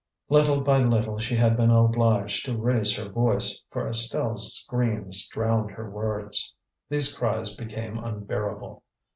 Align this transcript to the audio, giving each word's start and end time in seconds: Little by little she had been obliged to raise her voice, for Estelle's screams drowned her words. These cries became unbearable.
Little 0.29 0.61
by 0.61 0.79
little 0.79 1.19
she 1.19 1.35
had 1.35 1.55
been 1.55 1.69
obliged 1.69 2.45
to 2.45 2.57
raise 2.57 2.97
her 2.97 3.07
voice, 3.07 3.61
for 3.69 3.87
Estelle's 3.87 4.51
screams 4.51 5.27
drowned 5.29 5.69
her 5.69 5.87
words. 5.91 6.55
These 6.89 7.15
cries 7.15 7.53
became 7.53 7.99
unbearable. 8.03 8.81